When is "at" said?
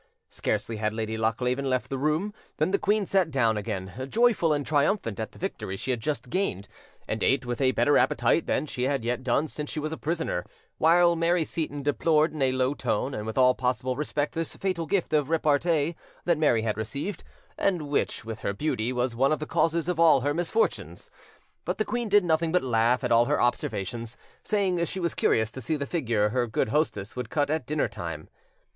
5.19-5.31, 23.03-23.11, 27.51-27.67